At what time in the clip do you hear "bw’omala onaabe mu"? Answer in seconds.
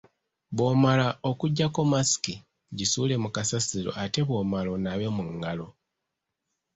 4.27-5.23